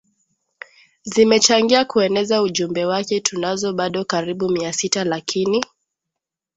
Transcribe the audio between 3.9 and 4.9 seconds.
karibu Mia